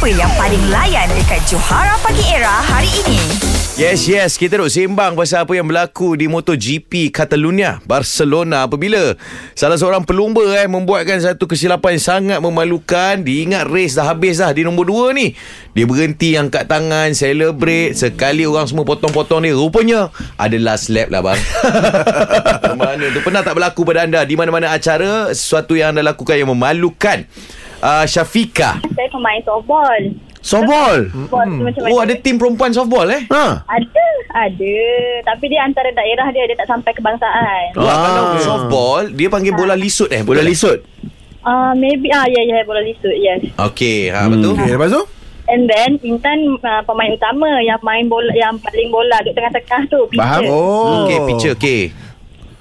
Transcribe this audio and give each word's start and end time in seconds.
Siapa 0.00 0.16
yang 0.16 0.32
paling 0.32 0.64
layan 0.72 1.12
dekat 1.12 1.44
Johara 1.44 1.92
Pagi 2.00 2.24
Era 2.32 2.64
hari 2.64 2.88
ini? 3.04 3.20
Yes, 3.76 4.08
yes. 4.08 4.40
Kita 4.40 4.56
duk 4.56 4.72
sembang 4.72 5.12
pasal 5.12 5.44
apa 5.44 5.52
yang 5.52 5.68
berlaku 5.68 6.16
di 6.16 6.24
MotoGP 6.24 7.12
Catalonia, 7.12 7.84
Barcelona 7.84 8.64
apabila 8.64 9.12
salah 9.52 9.76
seorang 9.76 10.08
pelumba 10.08 10.40
eh 10.56 10.64
membuatkan 10.64 11.20
satu 11.20 11.44
kesilapan 11.44 12.00
yang 12.00 12.04
sangat 12.16 12.38
memalukan. 12.40 13.20
Diingat 13.20 13.68
race 13.68 13.92
dah 13.92 14.08
habis 14.08 14.40
dah 14.40 14.48
di 14.56 14.64
nombor 14.64 14.88
2 14.88 15.20
ni. 15.20 15.36
Dia 15.76 15.84
berhenti 15.84 16.32
angkat 16.32 16.64
tangan, 16.64 17.12
celebrate. 17.12 17.92
Sekali 17.92 18.48
orang 18.48 18.72
semua 18.72 18.88
potong-potong 18.88 19.44
dia. 19.44 19.52
Rupanya 19.52 20.08
ada 20.40 20.56
last 20.56 20.88
lap 20.88 21.12
lah 21.12 21.20
bang. 21.20 21.40
mana 22.80 23.04
tu 23.12 23.20
pernah 23.20 23.44
tak 23.44 23.52
berlaku 23.52 23.84
pada 23.84 24.08
anda 24.08 24.24
di 24.24 24.32
mana-mana 24.32 24.72
acara 24.72 25.28
sesuatu 25.36 25.76
yang 25.76 25.92
anda 25.92 26.00
lakukan 26.00 26.40
yang 26.40 26.48
memalukan. 26.48 27.28
Uh, 27.80 28.04
Syafika. 28.04 28.76
Saya 28.92 29.08
pemain 29.08 29.40
softball. 29.40 30.00
Softball. 30.40 31.08
Macam 31.28 31.80
Oh, 31.88 32.00
ada 32.00 32.12
tim 32.14 32.36
perempuan 32.36 32.72
softball 32.72 33.08
eh? 33.08 33.24
Ha. 33.26 33.60
Ada, 33.62 34.06
ada. 34.30 34.76
Tapi 35.26 35.44
dia 35.48 35.60
antara 35.62 35.88
daerah 35.90 36.28
dia, 36.30 36.44
dia 36.44 36.56
tak 36.56 36.68
sampai 36.68 36.92
kebangsaan. 36.92 37.76
Wah, 37.76 37.96
kalau 37.96 38.22
Ah. 38.30 38.40
softball 38.40 39.02
dia 39.08 39.28
panggil 39.28 39.52
bola 39.52 39.72
lisut 39.72 40.08
eh. 40.08 40.20
Bola 40.20 40.40
lisut. 40.40 40.80
Uh, 41.40 41.72
maybe, 41.74 42.08
ah, 42.10 42.24
ya, 42.24 42.40
ya, 42.42 42.60
bola 42.62 42.80
lisut, 42.80 43.16
yes. 43.16 43.40
Okey, 43.58 44.12
ha 44.12 44.28
betul. 44.28 44.52
Okay, 44.54 44.76
lepas 44.76 44.92
tu? 44.92 45.04
And 45.48 45.64
then, 45.66 45.96
Intan 46.00 46.36
uh, 46.58 46.84
pemain 46.84 47.10
utama 47.10 47.48
yang 47.58 47.80
main 47.80 48.06
bola, 48.06 48.28
yang 48.30 48.60
paling 48.60 48.92
bola 48.92 49.16
duduk 49.20 49.34
tengah-tengah 49.34 49.82
tu. 49.88 50.00
pitcher. 50.06 50.20
Faham? 50.20 50.42
Oh. 50.46 51.08
Okey, 51.08 51.18
picture 51.26 51.54
okey. 51.56 51.80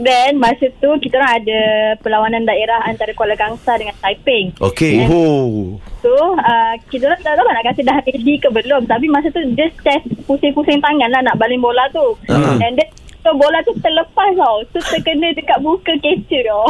Then, 0.00 0.40
masa 0.40 0.72
tu, 0.80 0.88
kita 1.04 1.20
orang 1.20 1.44
ada 1.44 1.60
perlawanan 2.00 2.48
daerah 2.48 2.80
antara 2.88 3.12
Kuala 3.12 3.36
Gangsa 3.36 3.76
dengan 3.76 3.92
Taiping. 4.00 4.56
Okey. 4.56 5.04
Oh. 5.12 5.76
So, 6.00 6.08
uh, 6.40 6.72
kita 6.88 7.12
orang 7.12 7.20
tak 7.20 7.36
tahu 7.36 7.44
lah 7.44 7.54
nak 7.60 7.66
kata 7.68 7.80
dah 7.84 7.96
ready 8.08 8.40
ke 8.40 8.48
belum. 8.48 8.88
Tapi 8.88 9.06
masa 9.12 9.28
tu, 9.28 9.44
dia 9.52 9.68
test 9.84 10.08
pusing-pusing 10.24 10.80
tangan 10.80 11.12
lah 11.12 11.20
nak 11.20 11.36
baling 11.36 11.60
bola 11.60 11.84
tu. 11.92 12.16
Hmm. 12.24 12.56
And 12.64 12.80
then, 12.80 12.88
so 13.20 13.36
bola 13.36 13.60
tu 13.68 13.76
terlepas 13.84 14.32
tau. 14.32 14.64
So, 14.72 14.80
terkena 14.80 15.28
dekat 15.36 15.60
muka 15.60 15.92
catcher 16.00 16.40
tau. 16.48 16.66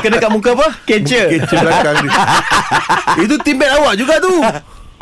Kena 0.00 0.16
kat 0.16 0.30
muka 0.32 0.56
apa? 0.56 0.68
Catcher. 0.88 1.36
Catcher 1.36 1.68
belakang 1.68 2.00
ni. 2.00 2.08
Itu 3.28 3.36
teammate 3.44 3.76
awak 3.76 3.94
juga 4.00 4.16
tu. 4.24 4.32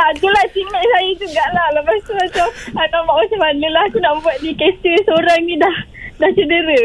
Ah, 0.02 0.10
itulah 0.10 0.42
teammate 0.50 0.88
saya 0.90 1.10
jugalah. 1.14 1.66
Lepas 1.78 1.98
tu 2.02 2.12
macam, 2.18 2.46
alamak 2.74 3.16
macam 3.22 3.38
mana 3.38 3.66
lah 3.70 3.82
aku 3.86 4.02
nak 4.02 4.18
buat 4.18 4.34
ni 4.42 4.50
catcher 4.58 4.98
seorang 5.06 5.46
ni 5.46 5.54
dah 5.62 5.91
dah 6.18 6.30
cedera. 6.32 6.80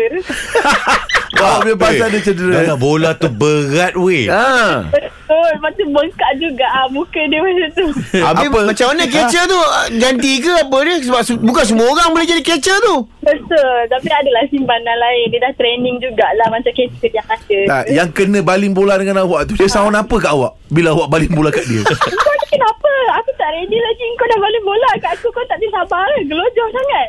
Awak 1.38 1.58
punya 1.62 1.76
pasal 1.78 2.08
dia 2.10 2.22
cedera. 2.24 2.56
Dah 2.66 2.78
bola 2.80 3.12
tu 3.14 3.30
berat 3.30 3.94
weh. 4.00 4.26
Ha. 4.32 4.88
Betul, 4.90 5.52
macam 5.60 5.86
bengkak 5.92 6.32
juga 6.40 6.66
ah, 6.72 6.88
muka 6.88 7.20
dia 7.28 7.40
macam 7.44 7.70
tu. 7.76 7.88
Habis 8.16 8.48
Apa? 8.48 8.60
Macam 8.64 8.86
mana 8.96 9.04
catcher 9.06 9.44
tu 9.44 9.60
Ganti 10.00 10.40
ke 10.40 10.52
apa 10.56 10.78
dia 10.88 10.96
Sebab 11.04 11.22
su- 11.28 11.44
bukan 11.44 11.64
semua 11.68 11.92
orang 11.92 12.16
boleh 12.16 12.24
jadi 12.24 12.40
catcher 12.40 12.80
tu 12.80 13.04
Betul, 13.20 13.80
tapi 13.92 14.08
adalah 14.08 14.48
simpanan 14.48 14.96
lain. 14.98 15.28
Dia 15.36 15.40
dah 15.44 15.54
training 15.60 16.00
jugalah 16.00 16.48
macam 16.48 16.72
catcher 16.72 17.12
yang 17.12 17.28
ada. 17.28 17.60
Tak, 17.68 17.84
yang 17.92 18.10
kena 18.16 18.40
baling 18.40 18.72
bola 18.72 18.96
dengan 18.96 19.28
awak 19.28 19.52
tu 19.52 19.60
Dia 19.60 19.68
sound 19.68 20.00
apa 20.00 20.16
kat 20.16 20.32
awak 20.32 20.56
Bila 20.72 20.96
awak 20.96 21.12
baling 21.12 21.32
bola 21.36 21.52
kat 21.52 21.68
dia 21.68 21.84
Kau 22.24 22.34
ni 22.40 22.46
kenapa? 22.48 22.92
Aku 23.20 23.30
tak 23.36 23.52
ready 23.52 23.78
lagi. 23.78 24.06
Kau 24.16 24.28
dah 24.32 24.40
balik 24.40 24.64
bola 24.64 24.90
kat 25.04 25.12
aku. 25.20 25.28
Kau 25.32 25.44
tak 25.52 25.60
sabar. 25.68 26.08
Gelojoh 26.24 26.68
sangat. 26.72 27.08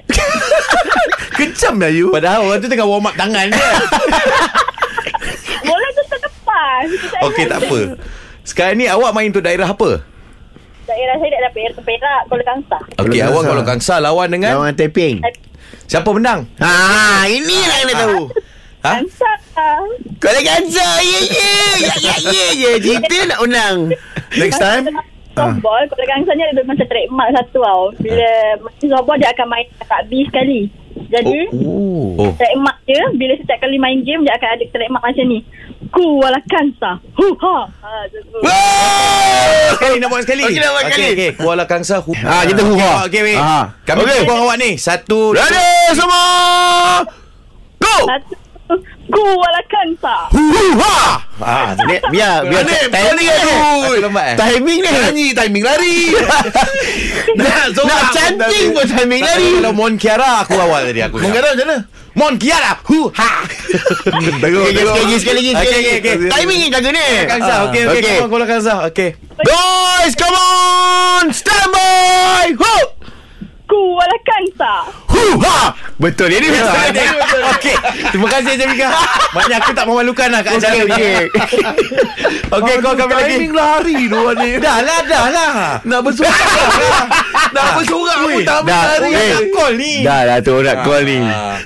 You 1.86 2.10
Padahal 2.10 2.50
orang 2.50 2.58
tu 2.58 2.66
tengah 2.66 2.86
warm 2.90 3.06
up 3.06 3.14
tangan 3.14 3.46
dia. 3.46 3.62
Bola 5.70 5.88
tu 5.94 6.02
terlepas. 6.10 6.86
Okey, 7.30 7.44
tak 7.46 7.58
apa. 7.62 7.78
Sekarang 8.42 8.74
ni 8.82 8.90
awak 8.90 9.14
main 9.14 9.30
untuk 9.30 9.46
daerah 9.46 9.70
apa? 9.70 10.02
Daerah 10.88 11.14
saya 11.20 11.30
dah 11.30 11.40
dapat 11.46 11.60
Perak, 11.78 11.84
Perak 11.84 12.20
Kuala 12.26 12.44
Kangsar. 12.48 12.82
Okey, 13.06 13.20
awak 13.22 13.42
kalau 13.46 13.62
Gangsa 13.62 13.94
lawan 14.02 14.28
dengan 14.32 14.58
Lawan 14.58 14.74
taping 14.74 15.22
siapa 15.88 16.08
menang? 16.12 16.44
Ha, 16.60 17.24
ini 17.28 17.58
lah 17.64 17.76
yang 17.80 17.88
nak 17.88 17.98
tahu 18.00 18.20
Ha? 18.78 18.94
Kangsar. 19.02 19.38
Kau 20.22 20.30
lagi 20.30 20.46
answer 20.54 20.92
Ya 21.02 21.20
ya 21.26 21.50
Ya 21.82 21.94
ya 21.98 22.14
ya 22.22 22.46
ya 22.54 22.70
Kita 22.78 23.26
nak 23.26 23.42
unang 23.42 23.90
Next 24.38 24.62
time 24.62 24.86
Softball, 25.38 25.82
Kuala 25.86 26.06
Kangsar 26.10 26.34
ni 26.34 26.42
ada 26.42 26.62
macam 26.66 26.86
trademark 26.90 27.30
satu 27.30 27.62
tau. 27.62 27.84
Bila 28.02 28.30
main 28.58 28.86
softball, 28.90 29.18
dia 29.22 29.30
akan 29.30 29.46
main 29.46 29.66
kat 29.78 30.02
B 30.10 30.26
sekali. 30.26 30.66
Jadi, 31.08 31.38
Oh. 31.56 32.20
oh. 32.20 32.32
trademark 32.36 32.78
dia, 32.84 33.00
bila 33.16 33.32
setiap 33.34 33.58
kali 33.58 33.76
main 33.76 34.04
game, 34.04 34.22
dia 34.22 34.36
akan 34.36 34.48
ada 34.54 34.64
trademark 34.68 35.02
macam 35.02 35.24
ni. 35.24 35.40
Kuala 35.88 36.36
Kangsar. 36.44 37.00
Hu 37.16 37.32
ha. 37.40 37.56
Ha. 37.80 37.90
Sekali 39.72 39.96
nak 39.98 40.08
buat 40.10 40.22
sekali. 40.22 40.44
Okey, 40.44 40.60
nak 40.60 40.70
buat 40.70 40.84
sekali. 40.84 41.04
Okey, 41.04 41.12
okey. 41.16 41.30
Kuala 41.38 41.64
Kangsa. 41.64 41.96
Hu. 42.02 42.12
Ah, 42.20 42.44
kita 42.44 42.60
huha. 42.60 43.08
Okey, 43.08 43.20
weh. 43.24 43.38
Ah. 43.38 43.72
Kami 43.84 44.04
okay. 44.04 44.28
awak 44.28 44.56
ni. 44.60 44.76
Satu. 44.76 45.32
Ready 45.32 45.64
semua 45.94 46.22
Go 47.78 47.94
Satu. 48.04 48.34
Kuala 49.08 49.60
Kangsar. 49.64 50.28
Huha 50.28 51.00
Ah, 51.38 51.70
ni, 51.78 51.96
biar 52.10 52.42
biar 52.44 52.66
Ni, 52.66 52.76
timing 52.90 53.16
ni. 53.24 53.36
tu. 53.38 53.54
Eh? 54.02 54.34
Timing 54.36 54.78
ni. 54.82 54.90
Nyanyi 54.90 55.26
timing 55.32 55.64
lari 55.64 55.98
Nak 57.38 57.54
Nak 57.88 58.02
cantik 58.12 58.64
pun 58.76 58.84
timing 58.84 59.22
Tadi 59.24 59.32
lari. 59.32 59.48
kalau 59.58 59.72
Mon 59.72 59.94
Kiara 59.96 60.44
aku 60.44 60.54
awal 60.54 60.84
tadi 60.84 61.00
aku. 61.00 61.16
Menggarap 61.18 61.56
macam 61.56 61.66
mana 61.66 61.78
Mon 62.12 62.34
Kiara. 62.36 62.72
Hu 62.84 63.08
ha. 63.14 63.30
Tengok 64.42 64.62
Okey, 64.68 64.74
sekali 64.74 64.90
lagi, 64.98 65.16
sekali 65.16 65.38
lagi, 65.38 65.50
sekali 65.54 65.68
Okey, 65.68 65.78
lagi. 65.78 65.90
okey, 65.98 66.12
okey. 66.18 66.30
Timing 66.34 66.58
ni 66.58 66.66
jaga 66.68 66.88
ni. 66.90 67.06
Kangsa. 67.24 67.54
Okey, 67.70 67.82
okey. 67.86 68.00
Okey. 68.02 68.16
Come 68.18 68.24
on, 68.24 68.30
Kuala 68.30 68.46
Kangsa. 68.46 68.74
Okey. 68.90 69.10
Boys, 69.38 70.12
come 70.18 70.34
on! 70.34 71.24
Stand 71.30 71.70
by! 71.70 72.46
Ho! 72.58 72.74
Kuala 73.70 74.16
Kangsar. 74.26 74.82
Huha! 75.06 75.60
Betul, 75.98 76.30
ini 76.30 76.46
betul. 76.54 77.42
Okey. 77.58 77.74
Terima 78.14 78.26
kasih 78.30 78.54
Jamika. 78.54 78.86
Banyak 79.34 79.58
aku 79.58 79.70
tak 79.74 79.82
memalukan 79.82 80.30
lah 80.30 80.40
kat 80.46 80.62
acara 80.62 80.78
Okey, 80.78 80.86
ni. 80.86 80.94
okey. 80.94 81.16
Okey, 82.48 82.74
kau 82.78 82.94
kami 82.94 83.12
lagi. 83.18 83.34
Timing 83.34 83.54
lari 83.54 83.96
tu 84.06 84.20
ni 84.38 84.50
Dah 84.62 84.78
lah, 84.78 84.98
dah 85.04 85.24
lah. 85.26 85.52
Nak 85.82 86.00
bersorak 86.06 86.38
Nak 87.50 87.66
bersorak 87.76 88.16
pun 88.24 88.40
tak 88.46 88.58
boleh 88.62 88.72
Dah, 88.72 88.82
lari 88.86 89.10
eh. 89.10 89.30
Nak 89.34 89.44
call 89.50 89.72
ni. 89.74 89.92
Dah 90.06 90.20
lah 90.22 90.38
tu 90.38 90.54
nak 90.62 90.76
call 90.86 91.02
ni. 91.02 91.18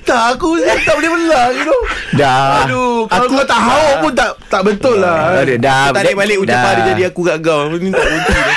Tak 0.02 0.22
aku 0.32 0.48
tak 0.80 0.94
boleh 0.96 1.10
belang 1.12 1.52
you 1.52 1.64
know 1.68 1.80
Dah. 2.16 2.64
Aduh 2.64 3.04
Kalau 3.12 3.26
kau 3.28 3.44
tak 3.44 3.60
hauk 3.60 3.94
pun 4.00 4.12
tak 4.16 4.30
tak 4.48 4.62
betul 4.64 4.96
lah 4.96 5.44
Dah. 5.60 5.92
Tarik 5.92 6.16
balik 6.16 6.40
ucapan 6.40 6.72
dah. 6.72 6.72
dia 6.80 6.84
jadi 6.96 7.02
aku 7.12 7.20
kat 7.28 7.36
kau. 7.44 7.68
Ni 7.68 7.92
tak 7.92 8.00
berhenti 8.00 8.32
dah. 8.32 8.56